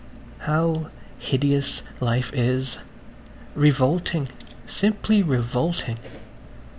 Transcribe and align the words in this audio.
How 0.39 0.89
hideous 1.19 1.83
life 1.99 2.31
is–revolting, 2.33 4.29
simply 4.65 5.21
revolting. 5.21 5.99